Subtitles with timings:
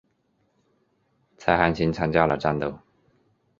[1.37, 2.73] 蔡汉卿参加了战斗。